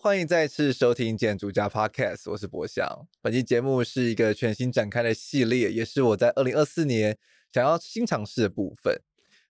[0.00, 3.06] 欢迎再次收听建筑家 Podcast，我是博翔。
[3.20, 7.18] 本期节目是一个全新展开的系列，也是我在二零二四年
[7.52, 8.98] 想要新尝试的部分。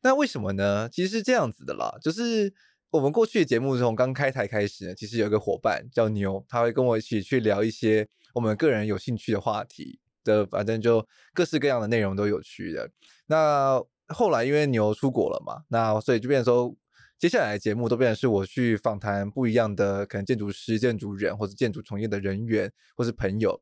[0.03, 0.89] 那为什么呢？
[0.91, 2.53] 其实是这样子的啦，就是
[2.91, 12.91] 我们过去的节目从刚开台开始呢，其实有一个伙伴叫牛，他会跟我一起去聊一些我们个人有兴趣的话题的，反正就各式各样的内容都有趣的。
[13.27, 16.75] 那后来因为牛出国了嘛，那所以就变成说。
[17.19, 23.61] 接下来的节目都变成是我去访谈不一样的可能建筑师、建筑人或者建筑从业的人员或是朋友。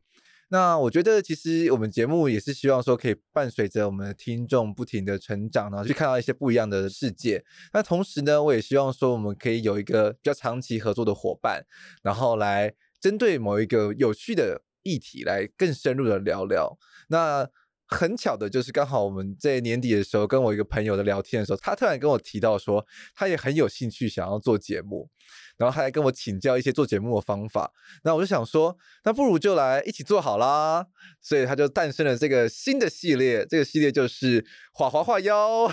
[0.49, 7.45] 那我觉得其实我们节目也是希望说可以伴随着我们的听众不停的成长，然后去看到一些不一样的世界。
[7.73, 11.65] 那同时呢，我也希望说我们可以有一个比较长期合作的伙伴，
[12.03, 16.79] 然后来针对某一个有趣的议题来更深入的聊聊。
[17.09, 17.49] 那
[17.89, 22.85] 很巧的就是，刚好我们在年底的时候，跟我一个朋友的聊天的时候，他突然跟我提到说，
[23.15, 25.09] 他也很有兴趣想要做节目，
[25.57, 27.73] 然后他还跟我请教一些做节目的方法。
[28.03, 30.87] 那我就想说，那不如就来一起做好啦。
[31.21, 35.71] 所以他就诞生了这个新的系列，这个系列就是华华画妖。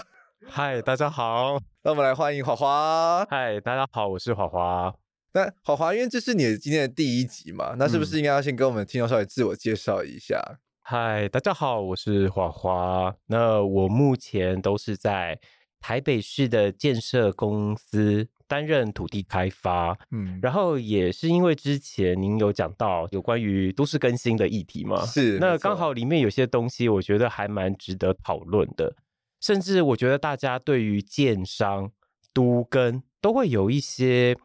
[0.47, 3.25] 嗨，大家好，那我们来欢迎华华。
[3.25, 4.93] 嗨，大家好，我是华华。
[5.33, 10.39] 那华华，因为这是你今天的第一集嘛，那是不是应该要先跟我们听众稍微自我介绍一下？
[10.47, 13.15] 嗯嗨，大家好，我是华华。
[13.27, 15.39] 那我目前都是在
[15.79, 19.97] 台北市的建设公司担任土地开发。
[20.11, 25.37] 嗯，然后也是因为之前您有讲到有关于都市更新的议题嘛，是。
[25.39, 28.93] 那刚好里面有些东西，我觉得还蛮值得讨论的。
[29.39, 31.89] 甚至我觉得大家对于建商
[32.33, 34.35] 都跟都会有一些，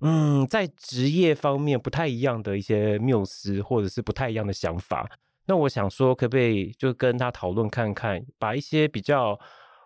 [0.00, 5.08] 嗯，在职业方面不太一样的一些谬思，或者是不太一样的想法。
[5.48, 9.40] 那我想说，可不可以就跟他讨论看看，把一些比较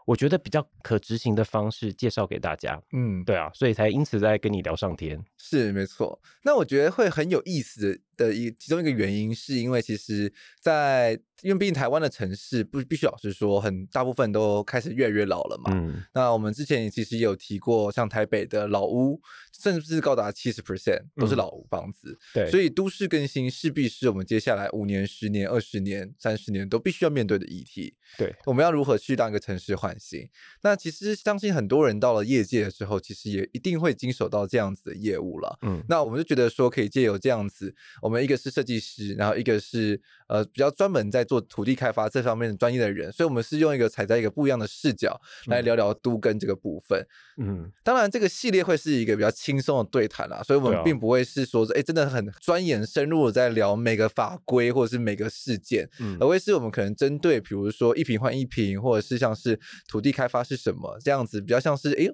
[0.05, 2.83] 我觉得比较可执行的方式介绍给大家。
[2.93, 5.25] 嗯，对啊，所以才因此在跟你聊上天。
[5.39, 6.21] 是没错。
[6.43, 15.71] 那我觉得会很有意思的一其中一个原因，是因为其实，在因为毕竟台湾的城市不必须老实说，很大部分都开始越来越老了嘛。
[15.75, 16.03] 嗯。
[16.15, 19.21] 那我们之前其实也有提过，像台北的老屋。
[19.53, 27.95] 甚至高达七十 percent 都是老房子，嗯，对，所以都市更新势必是我们接下来五年、十年、二十年、三十年都必须要面对的议题。
[28.19, 30.29] 对，我们要如何去让一个城市换新？
[30.63, 35.57] 那其实相信很多人到了业界的时候，其实也一定会经手到这样子的业务了。
[35.63, 40.01] 嗯，那我们就觉得说，可以借由这样子，我们一个是设计师，然后一个是
[40.33, 47.07] 呃比较专门在做土地开发这方面的专业的人，所以我们是用一个踩在一个不一样的视角来聊聊都跟这个部分。
[47.37, 62.09] 嗯，当然这个系列会是一个比较轻松的对谈啦，所以我们并不会是说是哎、欸，真的很钻研深入的在聊每个法规或者是每个事件，嗯，而会是我们可能针对比如说一瓶换一瓶，或者是像是土地开发是什么这样子，比较像是哎，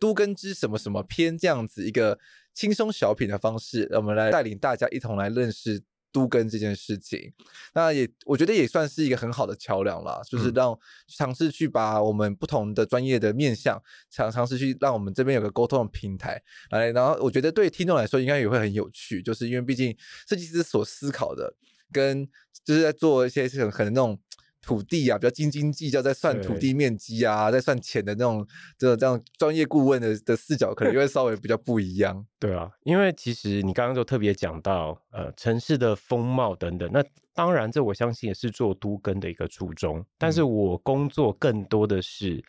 [0.00, 2.18] 都跟之什么什么篇这样子一个
[2.52, 5.80] 轻松小品的方式，我们来带领大家一同来认识。
[6.12, 7.32] 都跟这件事情，
[7.74, 13.80] 那也我觉得也算是一个很好的桥梁啦，就是让尝试去把我们不同的专业的面向，
[14.10, 19.96] 尝尝试去让我们这边有个沟通的平台来，然后我觉得对听众来说应该也会很有趣，就是因为毕竟
[20.28, 21.54] 设计师所思考的
[21.92, 22.28] 跟
[22.64, 24.18] 就是在做一些很很那种。
[24.60, 28.46] 土地啊，比较斤斤计较，在算土地面积啊，在算钱的那种，
[28.76, 32.24] 这这样专业顾问的的视角，可能就会稍微比较不一样。
[32.38, 36.88] 对啊，因为其实你刚刚就特别讲到，呃，城市的风貌等等。
[36.92, 37.02] 那
[37.32, 40.04] 当然，这我相信也是做都更的一个初衷。
[40.18, 42.42] 但是我工作更多的是，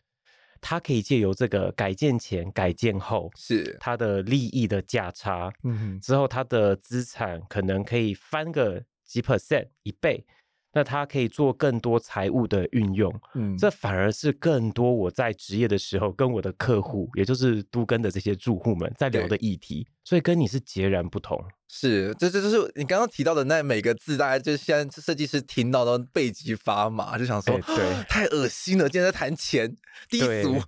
[0.60, 10.26] 它可以借由这个改建前、改建后，是它的利益的价差，嗯哼，之后它的资产可能可以翻个几 percent 一倍。
[10.74, 21.44] 那他可以做更多财务的运用，嗯，这反而是更多我在职业的时候跟我的客户，也就是都更的这些住户们在聊的议题，所以跟你是截然不同。
[21.68, 29.78] 是，这这就是你刚刚提到的那每个字，大家就现在设计师听到都背脊发麻，就想说，欸、对，太恶心了，竟然在谈钱，
[30.10, 30.62] 低俗。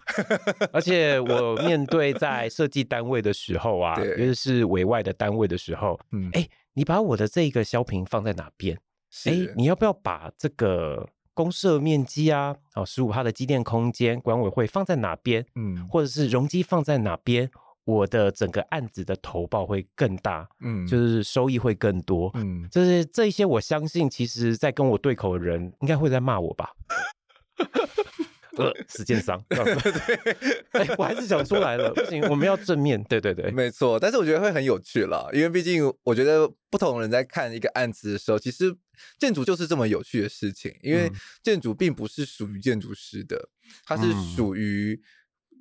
[0.72, 8.80] 而且我面对在设计单位的时候啊，尤其是委外的单位的时候，嗯，哎、欸，你把我的这个销坪放在哪边？
[9.26, 15.46] 哎、欸，你要不要把这个公设面积啊，哦，十五帕的机电空间管委会放在哪边？
[15.56, 17.50] 嗯，或者是容积放在哪边？
[17.86, 26.72] 我的整个案子的投报会更大，嗯，就是收益会更多，嗯，就是这一些，我相信，其实在跟我对口的人应该会在骂我吧。
[28.58, 29.58] 呃，时间上， 对，
[30.74, 34.00] 哎、欸，我还是想出来了，不行，我们要正面，对对对，没错。
[34.00, 38.76] 但是我觉得会很有趣啦，因为毕竟我觉得不同人在看一个案子的时候，其实
[39.18, 40.72] 建筑就是这么有趣的事情。
[40.84, 41.12] 因为
[41.42, 43.50] 建筑并不是属于建筑师的，
[43.86, 45.02] 它是属于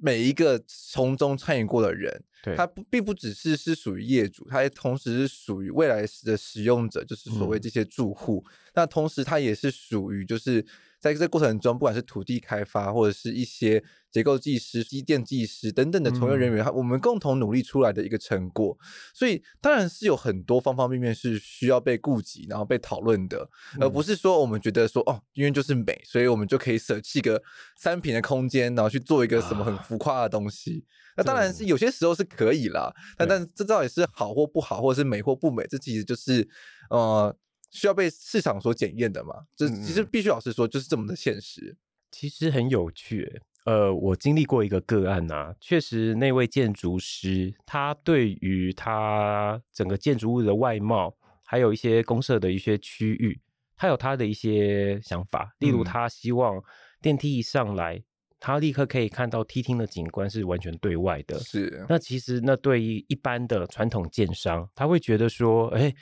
[0.03, 2.23] 每一个从中参与过的人。
[2.43, 8.45] 对，它不并不只是是属于业主，它也同时是属于未来的使用者，就是所谓这些住户。
[8.75, 10.63] 那同时，它也是属于就是。
[11.03, 13.83] 在这个过程中，不管是土地开发，或者是一些
[14.13, 18.79] 结构技师、机电技师等等的从业人员，嗯，我们共同努力出来的一个成果。
[19.13, 23.51] 所以，当然是有很多方方面面是需要被顾及，然后被讨论的，
[23.81, 27.43] 而不是说我们觉得说哦，因为就是美，所以我们就可以舍弃个
[27.77, 30.85] 三平的空间，然后去做一个什么很浮夸的东西。
[31.17, 36.49] 啊，那当然是有些时候是可以啦，但但这到底是好或不好，或者是美或不美，这其实就是
[36.91, 37.37] 呃。
[37.73, 39.35] 需要被市场所检验的嘛？
[39.57, 41.75] 这其实必须老实说，就是这么的现实。
[42.11, 53.41] 其实很有趣，呃，我经历过一个个案啊，确实那位建筑师，他对于他整个建筑物的外貌，还有一些公社的一些区域，
[53.75, 55.57] 他有他的一些想法。
[55.61, 56.63] 例如，他希望
[57.01, 58.05] 电梯一上来，嗯、
[58.39, 61.39] 他立刻可以看到梯厅的景观是完全对外的。
[61.39, 61.87] 是。
[61.89, 65.97] 那其实那对于一般的传统建商，他会觉得说，哎、欸。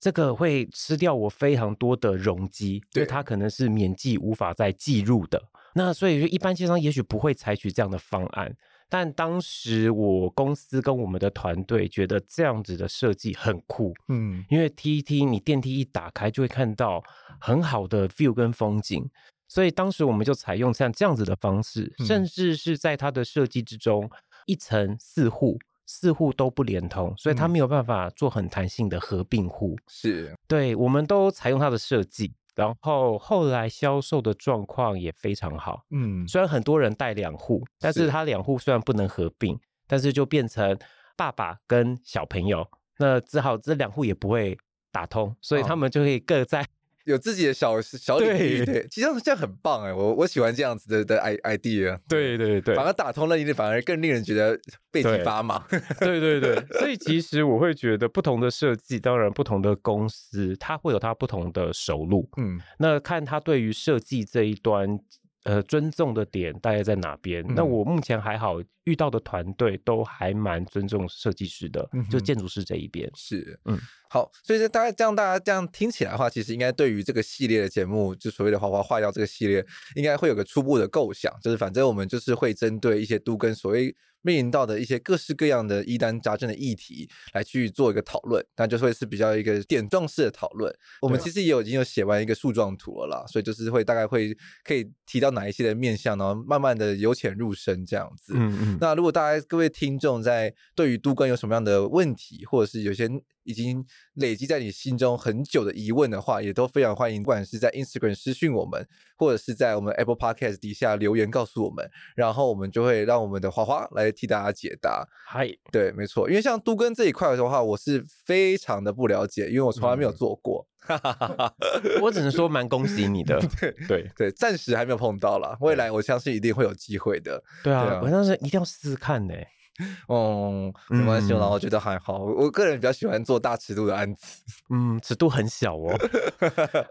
[0.00, 5.42] 这个会吃掉我非常多的容积，因为它可能是免记无法再计入的。
[5.74, 8.54] 那所以说，一般建商也许不会采取这样的方案。
[8.90, 17.02] 但当时我公司跟我们的团队觉得这样子的设计很酷，嗯，因为梯梯你电梯一打开就会看到
[17.40, 19.10] 很好的 view 跟风景，
[19.48, 24.08] 所以当时我们就采用像这样子的方式，甚至是在它的设计之中，
[24.46, 25.58] 一层四户。
[25.86, 29.76] 四户都不连通，所以它没有办法做很弹性的合并户。
[29.86, 35.84] 是，对，我们都采用它的设计，然后后来销售的状况也非常好。
[35.90, 40.78] 嗯，虽然很多人带两户，但是他两户虽然不能合并，但是就变成
[41.16, 42.66] 爸爸跟小朋友，
[42.98, 44.56] 那只好这两户也不会
[44.90, 46.66] 打通，所以他们就可以各在。
[47.04, 52.36] 有自己的小小领域，对，其实这样很棒哎，我我喜欢这样子的的 idea，对。
[52.36, 54.58] 对对，反而打通了，你反而更令人觉得
[54.90, 55.64] 背脊发麻，
[56.00, 64.98] 对对对，所以其实我会觉得不同的设计，当然不同的公司，它会有它不同的收入，嗯，那看他对于设计这一端。
[65.44, 67.44] 呃，尊重的点大概在哪边？
[67.46, 73.06] 嗯、那我目前还好，遇到的团队都还蛮尊重设计师的，嗯、就建筑师这一边。
[73.14, 73.78] 是，嗯，
[74.14, 79.66] 好，所以说大概这样，大家这样听起来的话，其实应该对于这个系列的节目，就所谓的“华华坏掉”这个系列，
[79.96, 83.92] 应该会有个初步的构想，就是反正我们就是会针对一些都跟所谓。
[84.26, 90.74] 面临到的一些各式各样的疑难杂症的议题来去做一个讨论，那就会是比较一个点状式的讨论。
[91.02, 94.34] 我们其实也有已经有写完一个树状图了啦，所以就是会大概会
[94.64, 98.32] 可以提到哪一些的面向，然后慢慢的由浅入深这样子。
[98.34, 98.78] 嗯嗯。
[98.80, 103.06] 那如果大家各位听众在对于都跟有什么样的问题，或者是有些。
[103.44, 103.84] 已经
[104.14, 108.86] 累积在你心中很久的疑问的话，也都非常欢迎，不管是在 Instagram 私讯我们，
[109.16, 115.06] 或者是在我们 Apple Podcast 底下留言告诉我们，然后我们就会让我们的花花来替大家解答。
[115.26, 120.66] 嗨，对，没错，因为像都更这一块的话，我是非常的不了解，因为我从来没有做过。
[120.86, 121.54] 哈哈哈哈
[122.02, 123.40] 我只能说蛮恭喜你的。
[123.58, 127.42] 对对对，暂时还没有碰到啦，未来我相信一定会有机会的。
[127.62, 129.34] 对啊，我当时一定要试试看呢。
[130.06, 132.24] 哦，没关系，然后我觉得还好。
[132.24, 135.92] 我个人比较喜欢做大尺度的案子， 嗯，尺度很小哦，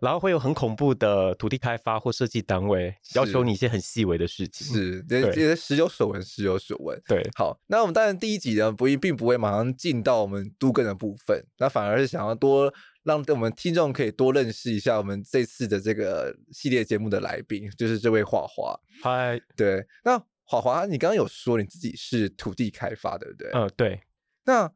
[0.02, 7.02] 然后会有很恐怖的土地开发或设计单位要求你一些很细微的事情，是，这些时有所闻，时有所闻。
[7.08, 12.74] 对，好，那我们当然第一集呢，不一并不会马上进到我们都更的部分，那反而是想要多
[13.04, 18.78] 让我们听众可以多认识一下我们这次的这个系列节目的来宾，就是这位画画。
[19.02, 20.22] 嗨，对，那。
[20.54, 23.52] 华华，你刚刚有说你自己是土地开发，对不对？
[23.54, 24.02] 嗯，对。
[24.46, 24.72] 那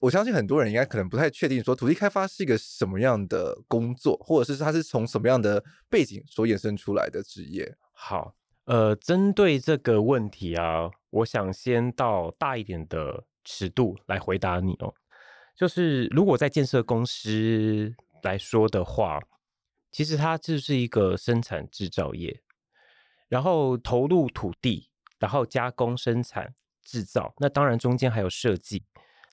[0.00, 7.76] 我相信很多人应该可能不太确定，说土地开发是一个什么样的工作，或者是它是从什么样的背景所衍生出来的职业。
[7.92, 14.94] 好，呃，针对这个问题啊，我想先到大一点的尺度来回答你哦。
[15.56, 19.18] 就是如果在建设公司来说的话，
[19.90, 22.42] 其实它就是一个生产制造业，
[23.28, 28.84] 然后投入土地，然后加工生产制造，那当然中间还有设计。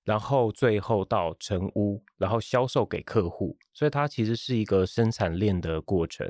[0.05, 6.27] 然后最后到成屋，然后销售给客户，所以它其实是一个生产链的过程。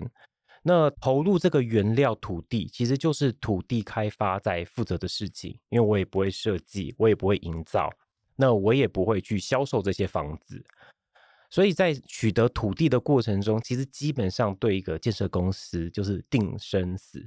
[0.61, 7.89] 那投入这个原料土地，其实就是土地开发在负责的事情，因为我也不会设计，我也不会营造，
[8.35, 10.63] 那我也不会去销售这些房子。
[11.49, 17.25] 所以在取得土地的过程中，其实基本上对一个建设公司就是定生死。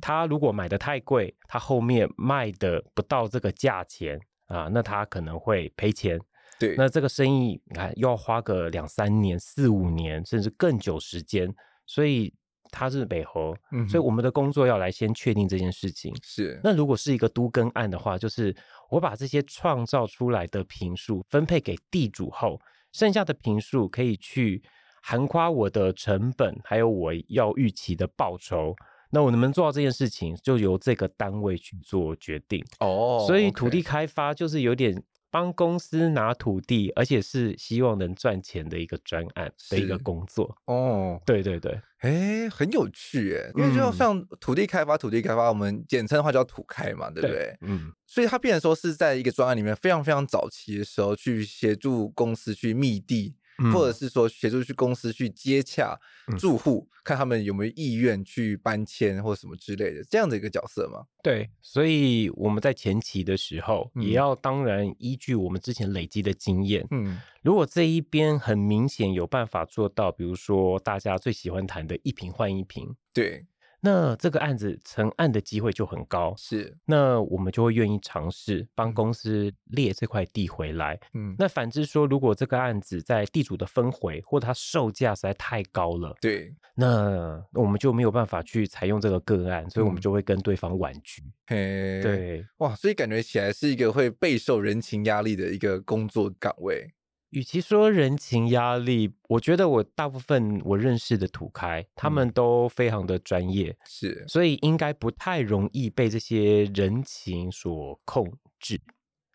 [0.00, 4.20] 他如果买的太贵，他后面卖的不到这个价钱。
[4.46, 6.20] 啊，那他可能会赔钱。
[6.58, 11.48] 对，那这个生意你看又要花个两三年、四五年，甚至更久时间，
[11.86, 12.34] 所以
[12.72, 13.54] 他是北猴。
[13.70, 16.12] 嗯，所以我们的工作要来先确定这件事情。
[16.24, 18.52] 是，那如果是一个都更案的话，就是
[18.90, 24.60] 我把这些创造出来的平数分配给地主后，剩下的平数可以去
[25.00, 28.74] 含夸我的成本，还有我要预期的报酬。
[29.10, 33.18] 那我能不能做到这件事情，就由这个单位去做决定哦。
[33.18, 41.14] Oh, 所以土地开发就是有点帮公司拿土地，而且是希望能赚钱的一个专案的一个工作哦。
[41.14, 47.30] Oh, 对对对，哎，很有趣哎，因为就像土地开发，土地开发我们简称的话叫土开嘛，对不对？
[47.30, 53.34] 对嗯，所以它变成说是在一个专案里面非常非常早期的时候去协助公司去觅地。
[53.72, 55.98] 或者是说协助去公司去接洽
[56.38, 61.04] 住户，嗯、看他们有没有意愿去搬迁或什么之类的，这样的一个角色吗？
[61.22, 73.46] 对，所以我们在前期的时候，也要当然依据我们之前累积的经验，嗯，如果这一边很明显有办法做到，比如说大家最喜欢谈的一瓶换一瓶，对。
[73.80, 76.76] 那这个案子成案的机会就很高，是。
[76.84, 81.00] 那我们就会愿意尝试帮公司列这块地回来。
[81.14, 91.22] 嗯，那反之说，如果这个案子在地主的分回或者它售价实在太高了，对，那我们就没有办法去采用这个个案，所以我们就会跟对方婉拒。
[91.46, 96.92] 嘿，对，哇，所以感觉起来是一个会备受人情压力的一个工作岗位。
[97.30, 108.80] 与其说人情压力，我觉得我大部分我认识的土开，他们都非常的专业，是，所以应该不太容易被这些人情所控制。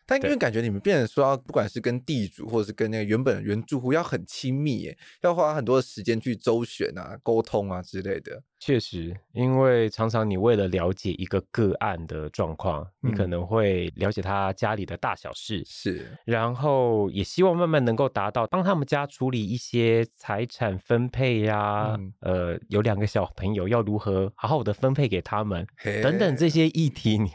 [0.06, 8.42] 但因为感觉你们变成说，要不管是跟地主，或者是跟那个原本的原住户，要很亲密耶，要花很多的时间去周旋啊、沟通啊之类的。
[8.58, 25.66] 确实，因为常常你为了了解一个个案的状况，嗯、你可能会了解他家里的大小事，是，然后也希望慢慢能够达到，帮他们家处理一些财产分配呀、啊，嗯、呃，有两个小朋友要如何好好的分配给他们，
[26.02, 27.32] 等等这些议题你。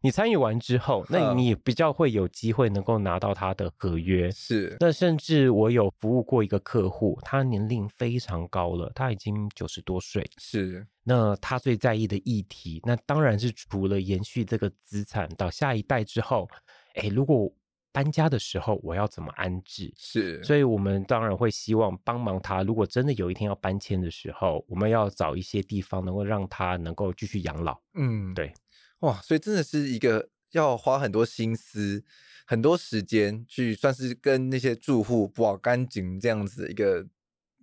[0.00, 4.30] 你参与完之后，那你比较会有机会能够拿到他的合约。
[4.30, 10.24] 是，那甚至我有服务过一个客户，他年龄非常高了，他已经九十多岁。
[10.38, 16.48] 是，那他最在意的议题，那当然是除了延续这个资产到下一代之后，
[16.94, 17.50] 哎，如果
[17.90, 19.92] 搬家的时候我要怎么安置？
[19.96, 22.62] 是，所以我们当然会希望帮忙他。
[22.62, 27.76] 如果真的有一天要搬迁的时候，我们要找一些地方能够让他能够继续养老。
[27.94, 28.52] 嗯，对。
[29.00, 32.04] 哇，所以真的是一个要花很多心思、
[32.46, 37.06] 很多时间去，算是跟那些住户保干净这样子一个。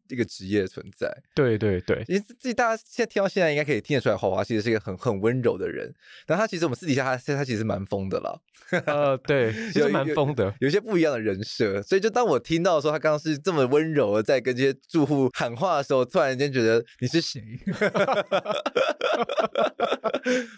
[0.09, 5.93] 一个职业存在，对对对，因为自己大家现在听到现在应该可以听得出来，华华其实是一个很很温柔的人。
[6.25, 8.39] 但他其实我们私底下他他其实蛮疯的啦，
[8.85, 11.81] 呃，对，其实蛮疯的，有些不一样的人设。
[11.81, 17.41] 所以就当我听到说他刚刚是这么温柔的在跟这些住户喊话的时候，突然间觉得你是谁？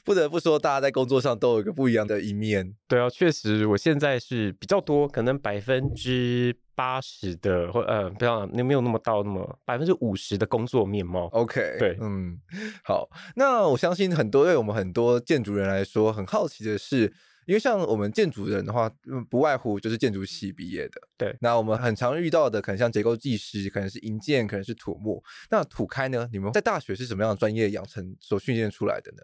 [0.05, 2.73] 不得不说，大家在工作上都有一个不一样的一面。
[2.87, 6.55] 对啊，确实，我现在是比较多，可能百分之。
[6.77, 11.25] 八十的或呃，不要，你没有那么到那么百分之五十的工作面貌。
[11.29, 12.39] OK，对，嗯，
[12.83, 17.11] 好，那我相信很多对我们很多建筑人来说很好奇的是，
[17.47, 18.87] 因为像我们建筑人的话，
[19.27, 21.01] 不外乎就是建筑系毕业的。
[21.17, 25.23] 对，那我们很常遇到的，可能像结构技师，可能是营建，可能是土木。
[25.49, 26.29] 那土开呢？
[26.31, 29.23] 你们在大学是什么样的专业养成所训练出来的呢？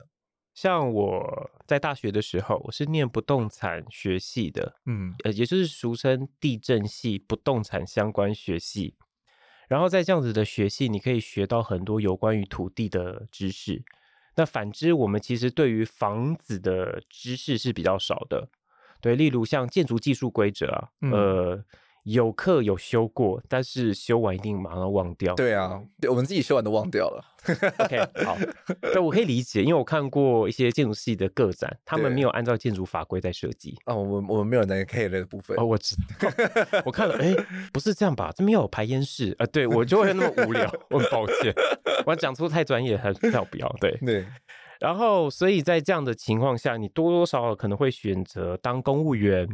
[0.54, 8.96] 像我在大学的时候，我是念不动产学系的，嗯，呃，也就是俗称地震系不动产相关学系。
[9.68, 13.84] 然后在这样子的学系，你可以学到很多有关于土地的知识。
[14.36, 18.50] 那反之，我们其实对于房子的知识是比较少的。
[19.02, 21.66] 对，例如像建筑技术规则啊，嗯、呃。
[22.04, 25.34] 有课有修过，但是修完一定马上忘掉。
[25.36, 27.24] 对啊，对，我们自己修完都忘掉了。
[27.80, 28.38] OK，好，
[28.82, 33.78] 对，我可以理解，因为我看过一些建筑系的个展，他们没有按照建筑法规在设计。
[33.86, 35.58] 啊，我们我们没有那个 K 的部分。
[35.58, 36.30] 哦，我知道，
[36.86, 37.34] 我看了，哎，
[37.72, 38.32] 不是这样吧？
[38.36, 39.36] 这边要有排烟室啊？
[39.40, 41.54] 呃，对，我就会那么无聊，我很抱歉，
[42.06, 43.76] 我讲出太专业，还是要不要？
[43.80, 44.26] 对 对。
[44.80, 49.48] 然后，所以在这样的情况下，你多多少少可能会选择当公务员。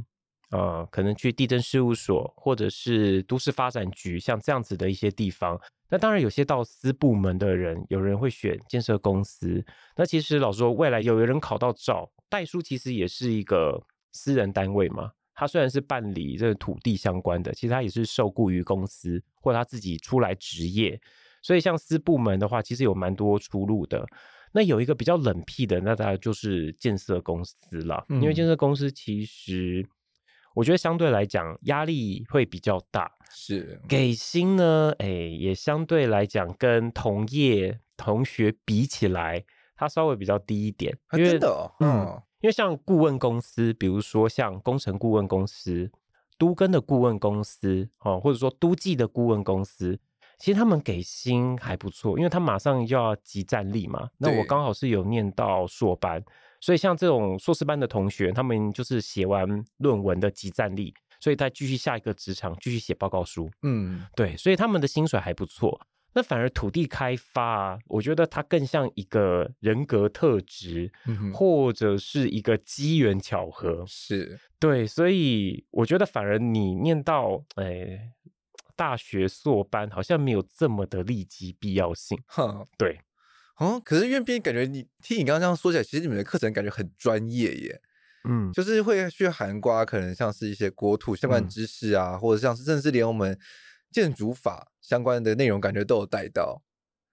[0.52, 5.60] 呃，可能去地震事务所或者是都市发展局，像这样子的一些地方。
[5.92, 9.64] 那当然，有些到私部门的人，有人会选建设公司。
[9.96, 13.80] 那其实老实说，未来有人考到照代书，其实也是一个
[14.12, 15.12] 私人单位嘛。
[15.36, 21.00] 他虽然是办理这个土地相关的，其实他也是受雇于公司，或者他自己出来职业。
[21.42, 24.06] 所以像私部门的话，其实有蛮多出路的。
[24.52, 29.88] 那有一个比较冷僻的，那当然就是建设公司了，嗯、因为建设公司其实。
[30.60, 40.98] 我觉得相对来讲压力会比较大，是给薪呢，哎，也相对来讲跟同业同学比起来，它稍微比较低一点。
[41.14, 45.90] 因为、啊、真的、哦，嗯，因为像顾问公司，比如说像工程顾问公司、
[46.38, 49.98] 都更的顾问公司，哦，或者说都计的顾问公司，
[50.38, 54.10] 其实他们给薪还不错，因为他马上就要集战力嘛。
[54.18, 56.22] 那我刚好是有念到硕班。
[56.60, 59.48] 所以像这种硕士班的同学，他们就是写完
[59.78, 63.50] 论文的即战力，所以他继续下一个职场，继续写报告书。
[63.62, 65.80] 嗯，对，所以他们的薪水还不错。
[66.12, 73.86] 那反而土地开发啊，我觉得它更像一个人格特质，嗯、或者是一个机缘巧合。
[73.88, 78.12] 是对，所以我觉得反而你念到哎
[78.76, 82.20] 大学硕班，好像没有这么的立即必要性。
[82.26, 83.00] 哼，对。
[83.60, 87.82] 哦，可是院编感觉你听你刚刚这样说起来，其实你们的课程感觉很专业耶，
[88.24, 93.38] 嗯，就是会去涵盖可能像是一些国土相关知识啊，嗯、或者像是甚至连我们
[93.92, 96.62] 建筑法相关的内容，感觉都有带到，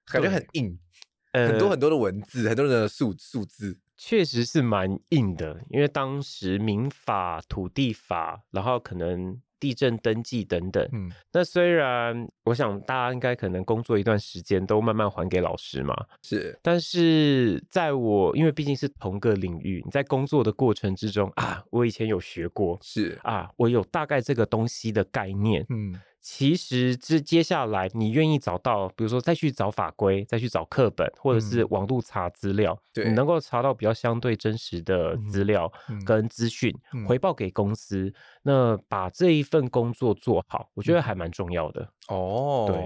[0.07, 0.79] 感觉很硬，
[1.33, 9.41] 呃、很多很多的文字，很多的数数字，确实是蛮硬的，因为当时民法、土地法，然后可能。
[9.59, 23.19] 地震登记等等，嗯，那虽然我想大家应该可能工作一段时间都慢慢还给老师嘛，是，但是在我因为毕竟是同个领域，你在工作的过程之中啊，我以前有学过，是。
[23.23, 25.99] 啊，我有大概这个东西的概念，嗯。
[26.29, 35.73] 其实，这接下来你愿意找到，比如说再去找法规，再去找课本，或者是网路查资料，嗯、对，你能够查到比较相对真实的资料
[36.05, 38.13] 跟资讯，回报给公司，
[38.43, 41.89] 那把这一份工作做好，我觉得还蛮重要的。
[42.09, 42.77] 哦，对，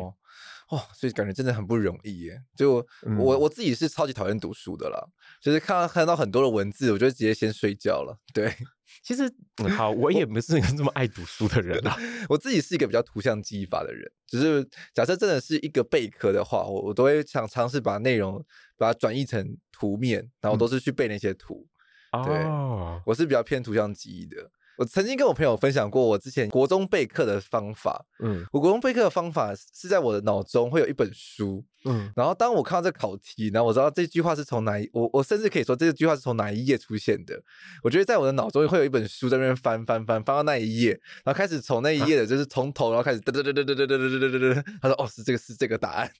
[0.68, 2.42] 哦，所以感觉真的很不容易耶。
[2.54, 5.02] 就我、嗯、我自己是超级讨厌读书的啦，
[5.40, 8.18] 就是看到看到很多的文字，我就直接先睡觉了。
[8.34, 8.54] 对。
[9.02, 9.28] 其实、
[9.62, 11.96] 嗯、好，我也不是一个这么爱读书的人啊。
[12.28, 18.44] 我自己是一个比较图像记忆法的人，只是假设真的是一个备课的话，我我都会想尝试把内容
[18.76, 21.66] 把它转译成图面，然后都是去背那些图。
[22.12, 24.50] 嗯、对，哦、我是比较偏图像记忆的。
[24.80, 28.02] 我曾经跟我朋友分享过我之前国中备课的方法。
[28.24, 31.62] 嗯，我国中备课的方法是在我的脑中会有一本书。
[31.84, 37.38] 嗯，然后当我看到这考题，然后我知道这句话是从哪一，我我甚至可以说这句话是从哪一页出现的。
[37.82, 40.92] 我觉得在我的脑中会有一本书在那边翻翻翻翻到那一页，
[41.24, 44.64] 然后开始从那一页的就是从头，然后开始哒哒哒哒哒哒哒哒哒哒哒。
[44.80, 46.10] 他说：“哦，是这个是这个答案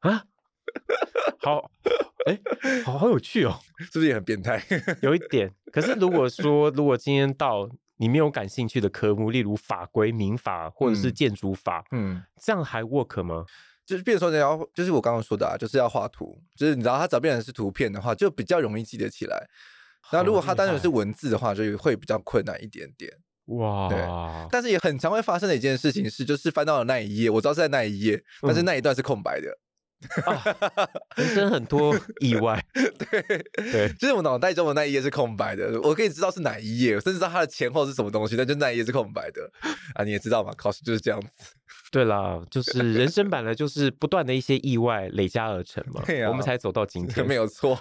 [0.00, 0.24] 啊。
[1.40, 1.70] ”好，
[2.26, 2.38] 哎，
[2.84, 3.58] 好好有趣哦，
[3.90, 4.62] 是不是也很变态？
[5.00, 5.50] 有一点。
[5.72, 7.66] 可是如果说如果今天到。
[8.00, 13.44] 你没有感兴趣的科目，例如法规、民法或者是建筑法，嗯，嗯，这样还 work 吗？
[13.84, 19.46] 就是，变成说你要，就是我刚刚说的啊，就是要画图，就是你知道，他只要变成是图片的话，就比较容易记得起来。
[20.12, 23.12] 那如果它单纯是文字的话，就会比较困难一点点。
[23.46, 23.98] 哇，对。
[24.50, 29.58] 但是也很常会发生的一件事情是，就是翻到了那一页，我知道是在那一页，但是那一段是空白的。
[31.16, 33.22] 人生很多意外， 对
[33.70, 39.50] 对，就是我脑袋中的那一页是空白的，我可以知道是哪一页，甚至知道它的前后是什么东西，但就那一页是空白的
[39.94, 41.28] 啊，你也知道嘛，考试就是这样子。
[41.92, 47.76] 对啦，就是人生本来就是不断的一些意外累加而成嘛，我们才走到今天， 没有错，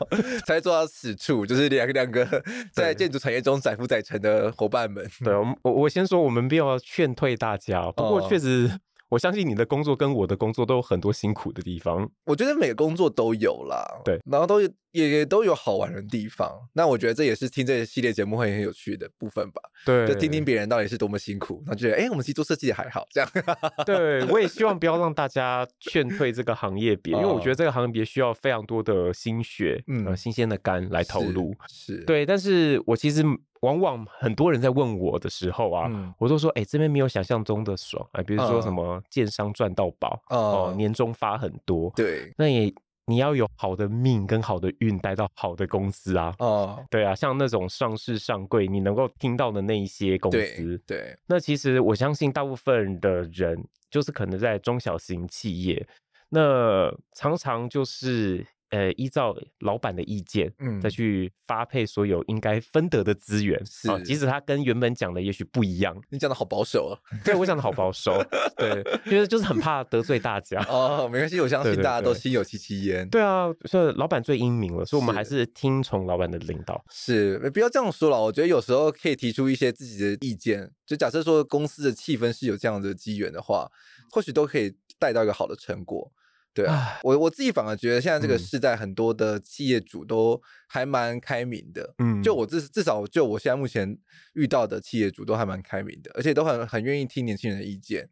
[0.47, 5.07] 才做到此处，就是两个两个在建筑产业中载浮载沉的伙伴们。
[5.23, 8.69] 对，我我我先说，我们没有劝退大家，不过确实。
[9.09, 12.09] 哦我相信你的工作跟我的工作都有很多辛苦的地方。
[12.25, 16.49] 我觉得每个工作都有啦，对，然后都也也都有好玩的地方。
[16.73, 19.61] 那我觉得这也是听这个系列节目会很有趣的部分吧。
[19.83, 23.29] 对，就听听别人到底是多么辛苦，然后觉得哎，我们其实做设计也还好这样。
[23.85, 31.55] 对，我也希望不要让大家劝退这个行业别，因为我觉得这个行业别需要非常多的心血，嗯，新鲜的肝来投入。
[31.67, 32.25] 是，对。
[32.25, 33.23] 但是我其实
[33.61, 38.07] 往往很多人在问我的时候啊，嗯、我都说，哎、欸，这边没有想象中的爽。
[38.13, 42.73] 啊，比如说什么建商赚到宝、嗯、哦，年终发很多，对，那也。
[43.05, 46.31] 你要有好的命跟好的运，待到好的公司啊！
[46.37, 55.87] 哦，对啊，像那种上市上柜，你能够听到的那一些公司，对，对，那其实我相信大部分的人，就是可能在中小型企业，
[56.29, 58.45] 那常常就是。
[58.69, 65.99] 呃，依照老板的意见，嗯，再去发配所有应该分得的资源，是、哦，即使他跟原本讲的也许不一样。
[66.09, 66.93] 你讲的好保守啊，
[67.25, 68.23] 对，我讲的好保守，
[68.55, 70.63] 对，因为就是很怕得罪大家。
[70.69, 73.09] 哦，没关系，我相信大家都心有戚戚焉。
[73.09, 76.83] 对啊，所以老板最英明了，所以我们还是听从老板的领导。
[76.91, 80.71] 是，不要这样说了，我觉得有时候可以提出一些自己的意见。
[80.85, 83.67] 就假设说公司的气氛是有这样的机缘的话，
[84.11, 86.11] 或许都可以带到一个好的成果。
[86.51, 91.93] 对啊，我我自己反而觉得现在这个时代，很多的企业主都还蛮开明的。
[91.99, 93.97] 嗯，就我至至少就我现在目前
[94.33, 98.09] 遇到的企业主都还蛮开明的，而且都很很愿意听年轻人的意见。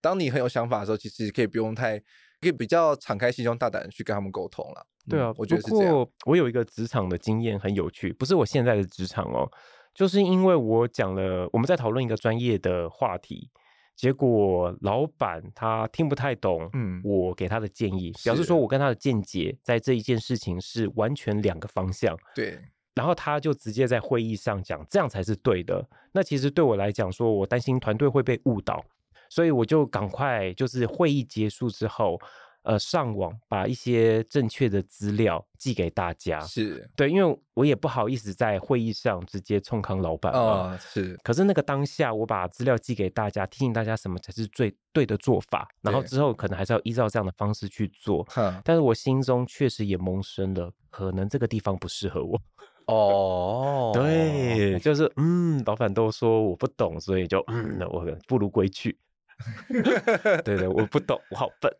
[0.00, 1.98] 当你很有想法的时候，其实可以不用太，
[2.40, 4.86] 可以比较敞开心胸、大胆的去跟他们沟通了。
[5.08, 6.06] 对啊，我觉得是这样。
[6.26, 9.48] 我有一个职场的经验很有趣，不是我现在的职场哦，
[9.94, 13.48] 就是因为我讲了，我们在讨论一个专业的话题。
[13.96, 22.14] 结果老板他听不太懂，嗯，我给他的建议，嗯、表示说我跟他的见解在这一件事情是完全两个方向。
[22.34, 22.58] 对，
[22.94, 25.82] 然后他就直接在会议上讲，这样才是对的。
[26.12, 28.84] 那其实对我来讲，说我担心团队会被误导，
[29.30, 32.20] 所以我就赶快就是会议结束之后。
[32.66, 41.16] 呃，上网把一些正确的资料寄给大家，是对，因为我也不好意思在会议上直接冲康老板啊、哦，是。
[41.22, 48.26] 可是那个当下，我把资料寄给大家，提醒大家什么才是最对的做法，然后之后可能还是要依照这样的方式去做。
[48.64, 52.40] 但是我心中确实也萌生了，可能这个地方不适合我。
[52.92, 58.98] 哦，对，就是嗯，老板都说我不懂，所以就嗯，那我不如归去。
[60.44, 61.70] 对对，我不懂，我好笨，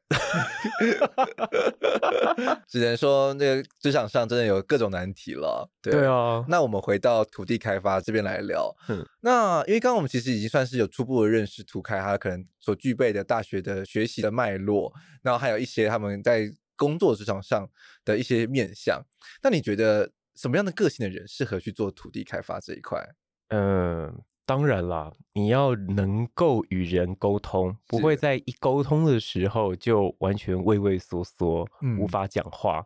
[2.69, 5.69] 只能说那个职场上真的有各种难题了。
[5.81, 8.75] 对，对啊，那我们回到土地开发这边来聊。
[8.89, 14.93] 嗯，那因为刚刚我们其实已经算是有初步的认识土开它可能所具备的大学的学习的脉络，
[15.23, 17.67] 然后还有一些他们在工作职场上
[18.05, 19.03] 的一些面向。
[19.43, 23.03] 那你觉得什么样的个性的人适合去做土地开发这一块？
[23.49, 24.23] 嗯。
[24.47, 32.85] 当然啦，你要能够与人沟通，不会在一沟通的时候就完全畏畏缩缩，嗯、无法讲话。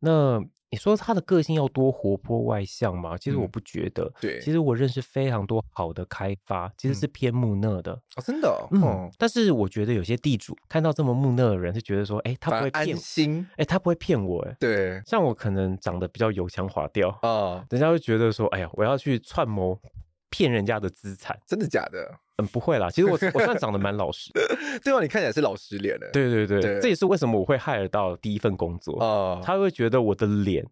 [0.00, 3.16] 那你说他的个性要多活泼外向吗？
[3.16, 4.02] 其实我不觉得。
[4.04, 7.92] 嗯、对，其实我认识非常多好的开发，其实是偏木讷的。
[7.92, 8.66] 哦，真的、哦。
[8.72, 9.10] 嗯。
[9.16, 14.56] 但是我觉得有些地主看到这么木讷的人，是觉得说，哎，他不会骗心，哎，他不会骗我，哎。
[14.58, 15.00] 对。
[15.06, 19.80] 像我可能长得比较油腔滑调啊，哦、人家会觉得说，哎呀，我要去串谋。
[20.30, 22.18] 骗人家的资产，真的假的？
[22.38, 22.90] 嗯，不会啦。
[22.90, 24.40] 其实我我算长得蛮老实的，
[24.84, 25.00] 对吧？
[25.00, 26.10] 你看起来是老实脸的。
[26.12, 29.40] 对对对，对这也是为什么我会 hire 到第一份工作哦。
[29.42, 30.66] 他会觉得我的脸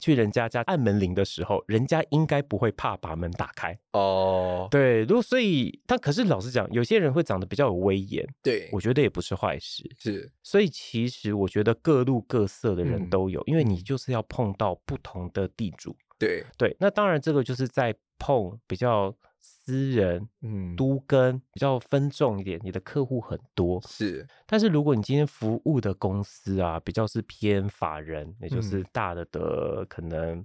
[0.00, 4.68] 去人家家按门铃的时候，人家应该不会怕把门打开哦。
[4.70, 9.84] 对，如果所以，但可是老实讲，有些人会长得比较有威严，对，我觉得也不是坏事。
[9.98, 15.94] 是，所以其实我觉得各路各色的人都有，嗯、因为你就是要碰到不同的地主。
[16.18, 19.12] 对对，那当然这个就是在碰比较。
[19.42, 30.44] 私人，嗯，都跟比较分众一点，你的客户很多是，但是如果你今天服务的公司啊，比较是偏法人，也就是大的的可能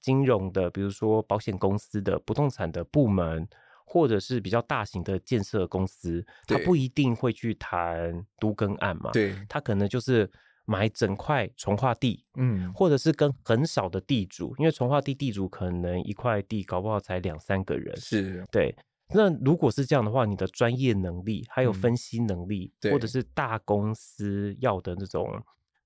[0.00, 3.46] 金融的，比如说保险公司的不动产的部门，
[3.84, 10.28] 或者是比较大型的建设公司，他不一定会去谈都更案嘛，对，他可能就是。
[10.66, 18.76] 买整块从化地，嗯，或者是跟很少的地主，因为从化地地主可能一块地搞不好才两三个人，是对。
[19.14, 25.40] 那如果是这样的话，你的专业能力还有分析能力，嗯、或者是大公司要的那种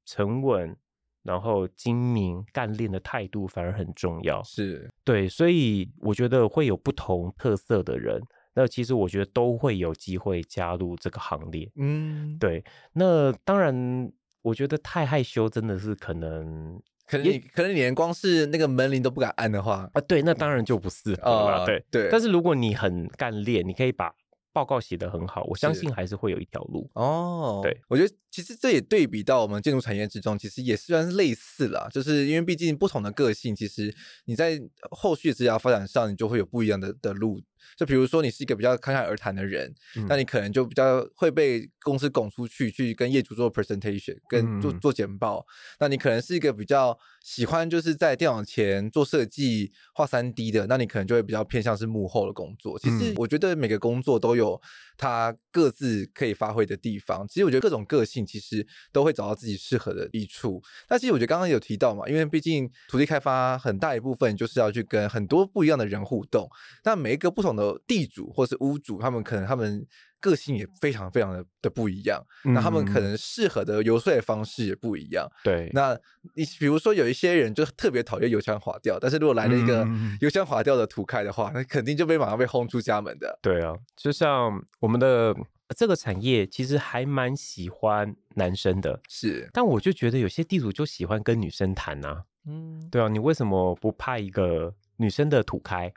[0.07, 0.75] 沉稳，
[1.23, 4.43] 然后精明干练的态度，反而很重要。
[4.43, 8.19] 是对，所以我觉得会有不同特色的人，
[8.55, 11.71] 那其实我觉得都会有机会加入这个行列。
[11.77, 12.65] 嗯，对。
[12.95, 14.11] 那当然。
[14.43, 21.67] 我觉得太害羞，真的是可能，可能你可能你连光是那个门铃都不敢按的话啊，对，那当然就不适合了。
[21.67, 24.13] 对、呃、对，但是如果你很干练，你可以把
[24.53, 26.91] 报告写得很好，我相信还是会有一条路。
[26.95, 37.41] 哦，对，我觉得其实这也对比到我们建筑产业之中，其实也虽然是类似啦，就是因为毕竟不同的个性，其实你在后续职业发展上，你就会有不一样的的路
[37.77, 45.39] 就比如说你是一个比较侃侃而谈的人，嗯、那你可能就比较会被公司拱出去，去跟业主做 presentation，跟做做简报。
[45.39, 45.47] 嗯、
[45.81, 52.79] 那你可能是一个比较喜欢就是在电脑前做设计、画三 D 的，那你可能就会比较偏向是幕后的工作。
[52.79, 54.61] 其实我觉得每个工作都有
[55.01, 57.27] 他各自可以发挥的地方。
[57.27, 60.63] 其实我觉得各种个性其实都会找到自己适合的一处。
[60.91, 66.47] 那其实我觉得刚刚有提到嘛，因为毕竟土地开发很大一部分就是要去跟很多不一样的人互动。
[66.85, 69.87] 那每一个不同的地主或是屋主，他们可能他们
[70.21, 72.25] 个性也非常非常的的不一样。
[72.45, 75.29] 嗯、那他们可能适合的游说的方式也不一样。
[75.43, 75.99] 对，那
[76.35, 79.87] 你比如说有一些人就特别讨厌油腔滑调，但是如果来了一个
[80.21, 83.39] 油腔滑调的土开的话，那肯定就被马上被轰出家门的。
[83.43, 85.35] 对啊，就像我们的
[85.77, 89.49] 这个产业，其实还蛮喜欢男生的，是。
[89.53, 92.25] 但我就觉得有些地主就喜欢跟女生谈啊。
[92.47, 95.93] 嗯，对啊，你为什么不派一个女生的土开？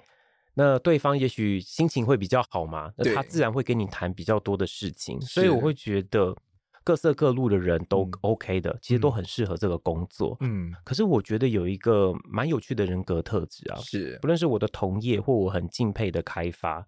[0.55, 6.35] 那对方也许心情会比较好嘛，那他自然会跟你谈比较多的事情，所以我会觉得
[6.83, 10.37] 各色各路的人都 OK 的，嗯、其实都很适合这个工作。
[10.41, 14.19] 嗯，可是我觉得有一个蛮有趣的人格特质啊，是。
[14.21, 16.85] 不论是我的同业或我很敬佩的开发，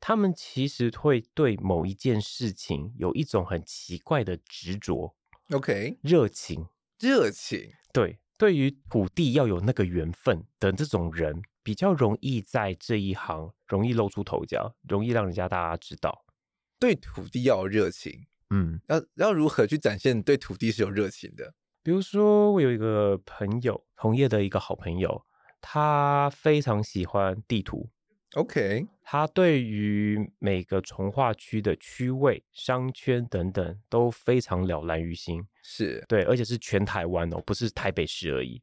[0.00, 5.14] 他们其实会对某一件事情有一种很奇怪的执着。
[5.50, 6.66] OK，热情，
[6.98, 11.42] 热情，对，对于土地要有那个缘分的这种人。
[11.64, 16.24] 比较容易在这一行容易露出头角，容易让人家大家知道。
[16.78, 21.54] 对土地要有热情，嗯，要要如何去展现对土地是有热情的？
[21.82, 25.24] 比如说，我有一个朋友，同业的一个好朋友，
[25.60, 27.88] 他非常喜欢地图。
[28.34, 35.46] OK，他对于每个从化区的区位、商圈等等都非常了然于心。
[35.62, 38.60] 是对，而且是全台湾哦，不是台北市而已。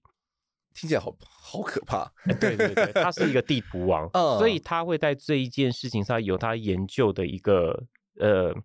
[0.73, 2.11] 听起来好好可怕。
[2.39, 7.83] 对对对，他是一个地图王，嗯、所以他会在这一件事情上有他研究的一个
[8.19, 8.55] 呃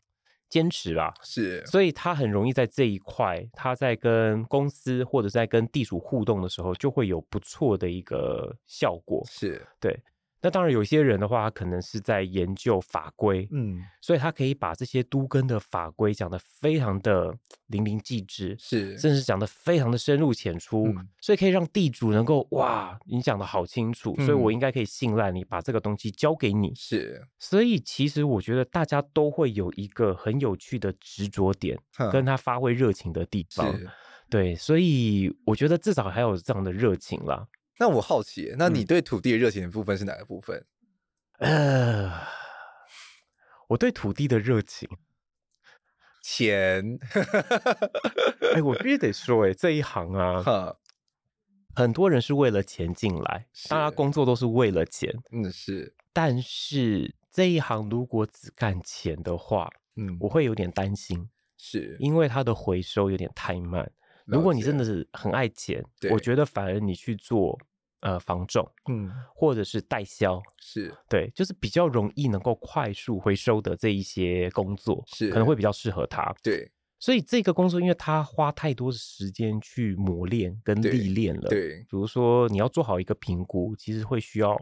[0.49, 1.13] 坚持吧。
[1.23, 9.25] 是，所以他很容易在这一块，他在跟公司或者在跟地主互动的时候，就会有不错的一个效果。
[9.29, 10.03] 是对。
[10.43, 17.35] 那当然，有些人的话，他可能是在研究法规，嗯，所以他可以把这些都更的法规讲得非常的
[17.69, 27.21] 淋漓尽致，是，甚至讲得非常的深入浅出，嗯、所以可以让地主能够哇，你讲的好清楚，嗯、所以我应该可以信赖你，把这个东西交给你，是。
[27.39, 31.77] 所以其实我觉得大家都会有一个很有趣的执着点，
[32.13, 33.89] 跟他发挥热情的地方，是。
[34.29, 37.47] 对，所以我觉得至少还有这样的热情啦。
[37.79, 40.65] 那我好奇，那你对土地的热情的部分是哪个部分？
[41.39, 42.27] 嗯、呃，
[43.69, 44.89] 我对土地的热情，
[46.23, 46.99] 钱。
[48.53, 50.77] 哎、欸，我必须得说、欸，哎，这一行啊， 哈
[51.75, 55.15] 很多人是为了钱进来，是大家工作都是为了钱。
[55.31, 55.95] 嗯，是。
[56.15, 63.93] 但是这一行如果只干钱的话，嗯，我会有点担心，是因为它的回收有点太慢。
[64.27, 67.59] 如果你真的是很爱钱，我觉得反而你去做
[68.01, 70.93] 呃房仲，嗯，或者是代销，是。
[71.09, 76.35] 对，就是比较容易能够快速回收的这一些工作，是可能会比较适合他。
[76.43, 84.61] 对，所以这个工作，因为他花太多的时间去磨练跟历练了，对，对，比如说你要做好一个评估，其实会需要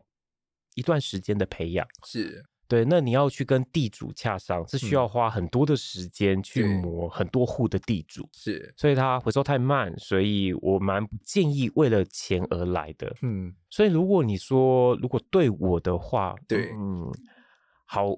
[0.75, 2.45] 一段时间的培养，是。
[2.67, 13.15] 对，那你要去跟地主洽商，是需要花很多的时间去磨很多户的地主，是，所以它回收太慢，所以我蛮不建议为了钱而来的。
[13.23, 17.13] 嗯，所以如果你说如果对我的话，对，嗯，
[17.85, 18.17] 好，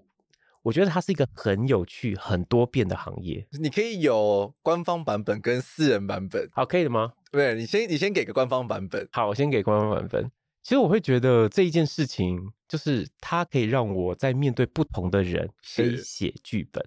[0.62, 3.46] 我觉得它是一个很有趣、很多变的行业。
[3.60, 7.12] 你可以有官方版本跟私人版本，好，可以的吗？
[7.30, 9.08] 对，你先，你先给个官方版本。
[9.12, 10.30] 好，我先给官方版本。
[10.62, 16.84] 其实我会觉得这一件事情，就是它可以让我在面对不同的人，可以写剧本。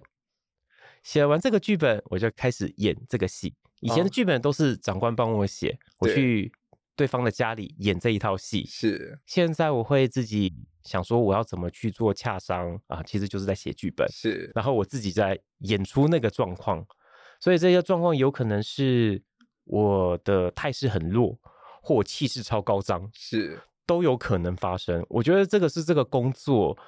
[1.02, 3.54] 写完这个剧本，我就开始演这个戏。
[3.80, 6.52] 以前的剧本都是长官帮我写，我去
[6.94, 8.66] 对方的家里演这一套戏。
[8.66, 14.06] 是，现在我会自己想说我要怎么去做洽商啊，其实就是在写剧本。
[14.12, 16.86] 是，然后我自己在演出那个状况，
[17.40, 19.22] 所以这些状况有可能是
[19.64, 21.38] 我的态势很弱，
[21.82, 23.08] 或我气势超高涨。
[23.14, 23.58] 是。
[23.90, 26.78] 都有可能发生，我觉得这个是这个工作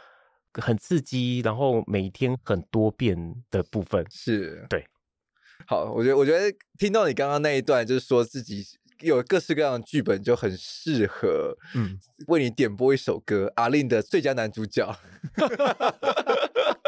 [0.55, 4.07] 很刺激，然后每天很多变的部分。
[4.09, 4.87] 是，对。
[5.67, 8.65] 好，我觉得，我觉得听到你刚刚那一段，就是说自己
[9.01, 14.97] 有各式各样的剧本，就很适合，嗯，为你点播一首歌，阿令的最佳男主角。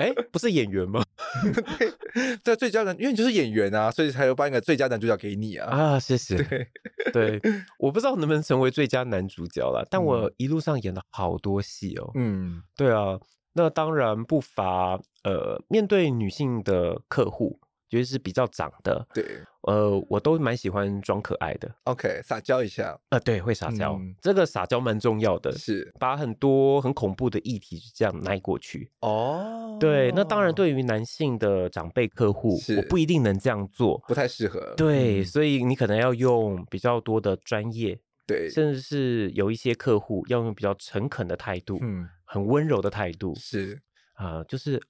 [0.00, 1.04] 哎，不是演员吗？
[1.78, 5.70] 对，在最佳男，因为你就是演员啊，所以才有颁一个最佳男主角给你啊。
[5.70, 6.36] 啊，谢谢。
[6.42, 6.66] 对，
[7.12, 7.40] 对，
[7.78, 12.10] 我不知道能不能成为最佳男主角啦，但我一路上演了好多戏哦。
[12.14, 13.20] 嗯，对啊，
[13.52, 17.60] 那当然不乏呃，面对女性的客户。
[17.90, 19.24] 觉得是比较长的，对，
[19.62, 21.68] 呃，我都蛮喜欢装可爱的。
[21.84, 28.88] OK，撒娇一下，呃，对，会撒娇，嗯、这个撒娇蛮重要的，是把很多很恐怖的议题就这样耐过去。
[29.00, 34.72] 哦，对，那当然，对于男性的长辈客户，我不一定能这样做，不太适合。
[34.76, 43.80] 对，嗯、所以你可能要用比较多的专业，对，甚至是有一些客户要用比较诚恳的态度，嗯，很温柔的态度，是
[44.14, 44.80] 啊、呃，就是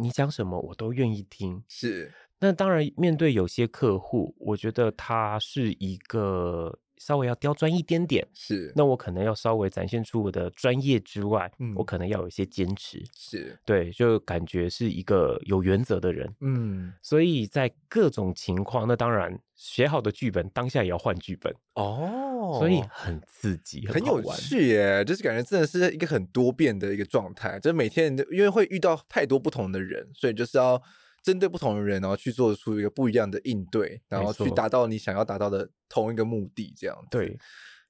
[0.00, 2.10] 你讲什么我都愿意听，是。
[2.38, 8.70] 那当然，面对有些客户，我觉得他是一个稍微要刁钻一点点，是。
[8.76, 16.92] 那我可能要稍微展现出我的专业之外，嗯，我可能要有一些坚持，是对，就感觉是一个有原则的人，嗯。
[17.00, 30.82] 所以在各种情况，那当然写好的剧本当下也要换剧本哦，所以很刺激，很有趣耶，就是感觉真的是一个很多变的一个状态，就是每天因为会遇到太多不同的人，所以就是要。
[31.26, 37.08] 针对不同的人，然后去做出一个不一样的应对，然后去达到你想要达到的同一个目的，这样子。
[37.10, 37.36] 对。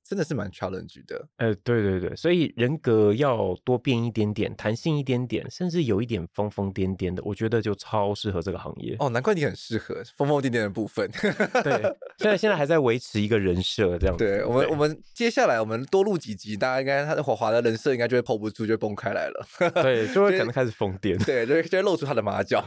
[0.08, 8.94] 真的是蛮 challenge 的，呃，对对对，所以人格要多变一点点，弹性一点点，甚至有一点疯疯癫癫的，我觉得就超适合这个行业。
[9.00, 11.10] 哦，难怪你很适合疯疯癫癫的部分。
[11.64, 11.72] 对，
[12.18, 14.24] 现在现在还在维持一个人设这样子。
[14.24, 19.46] 对我们，我们接下来我们多录几集，大家应该他的华华的人设应该就会 hold 不住，就会崩开来了。
[19.82, 21.22] 对，就会 可能开始疯癫。
[21.24, 22.64] 对，就会就会露出他的马脚。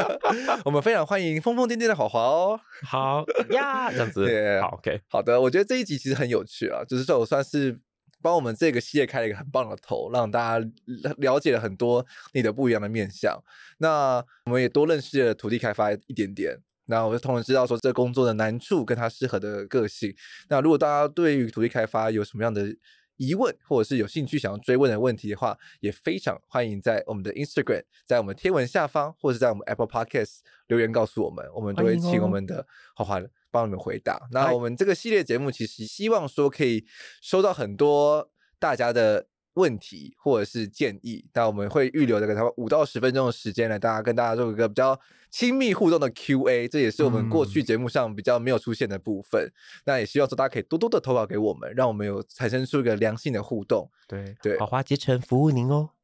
[0.64, 2.58] 我们非常欢迎疯疯癫癫的华华哦。
[2.82, 4.24] 好呀，这样子。
[4.24, 7.78] 对，好，OK，好的，我觉得这一集其实很有趣啊，就是说我算是
[8.22, 10.70] 帮我们这个系列开了一个很棒的头，让大家
[11.18, 13.42] 了解了很多你的不一样的面相。
[13.78, 20.14] 那我们也多认识了土地开发一点点，那我就同时知道说这工作的难处跟他适合的个性。
[20.48, 22.74] 那如果大家对于土地开发有什么样的
[23.16, 34.20] 疑问，或者是有兴趣想要追问的问题的话，也非常欢迎在我们的 Instagram，在我们贴文下方，或者是在我们 Apple Podcast 留言告诉我们，我们都会请我们的华华帮你们回答。
[34.30, 36.84] 那我们这个系列节目其实希望说可以
[37.20, 44.98] 收到很多大家的问题或者是建议，那我们会预留这个他们五到十分钟的时间来，大家跟大家做一个比较
[45.30, 49.44] 亲密互动的 Q&A，这也是我们过去节目上比较没有出现的部分。
[49.44, 49.52] 嗯、
[49.86, 53.90] 那也希望说大家可以多多的投稿给我们，让我们有产生出一个良性的互动。
[54.06, 55.90] 对对，好华集成服务您哦。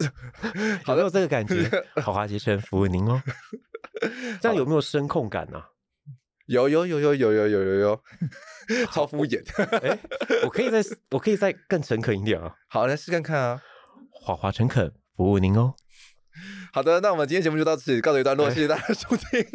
[0.84, 1.68] 好的，有这个感觉。
[2.02, 3.22] 好华集成服务您哦。
[4.40, 5.68] 这样有没有声控感呢、啊？
[6.50, 8.02] 有有有有有有有有有，
[8.90, 9.40] 超敷衍。
[9.86, 9.96] 哎，
[10.42, 10.82] 我可以再
[11.12, 12.52] 我可以再更诚恳一点啊。
[12.68, 13.62] 好，来试看看啊。
[14.10, 15.74] 华华诚恳服务您哦。
[16.72, 19.46] 好的，那我们今天节目就到此告一段落，谢谢大家收听。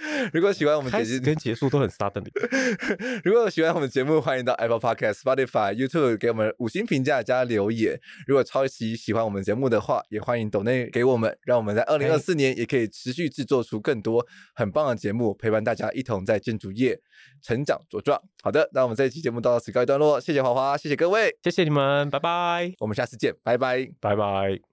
[0.32, 2.24] 如果喜欢我们节目，跟结束都很 sudden。
[3.24, 8.00] 如果喜欢我们节目，欢迎到 Apple Podcast、Spotify、YouTube 给我们五星评价加留言。
[8.26, 17.00] 如果超级喜欢我们节目的话，也欢迎抖内给我们，让我们在二零二四年也可以持续制作出更多很棒的节目，陪伴大家一同在建筑业
[17.42, 18.20] 成长茁壮。
[18.42, 24.71] 好的，那我们这一期节目到此告一段落，谢谢华华，谢谢各位，谢谢你们，拜拜，我们下次见，拜拜，拜拜。